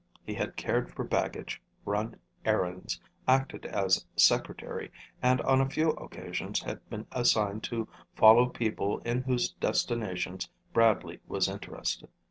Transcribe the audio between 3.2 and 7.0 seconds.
acted as secretary, and on a few occasions had